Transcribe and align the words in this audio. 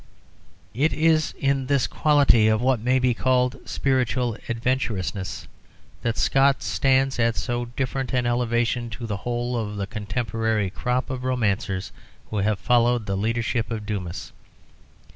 It 0.73 0.93
is 0.93 1.35
in 1.37 1.67
this 1.67 1.85
quality 1.85 2.47
of 2.47 2.59
what 2.59 2.79
may 2.79 2.97
be 2.97 3.13
called 3.13 3.57
spiritual 3.69 4.35
adventurousness 4.49 5.47
that 6.01 6.17
Scott 6.17 6.63
stands 6.63 7.19
at 7.19 7.35
so 7.35 7.65
different 7.65 8.11
an 8.11 8.25
elevation 8.25 8.89
to 8.97 9.05
the 9.05 9.17
whole 9.17 9.55
of 9.55 9.77
the 9.77 9.85
contemporary 9.85 10.71
crop 10.71 11.11
of 11.11 11.23
romancers 11.23 11.91
who 12.31 12.37
have 12.37 12.57
followed 12.57 13.05
the 13.05 13.15
leadership 13.15 13.69
of 13.69 13.85
Dumas. 13.85 14.31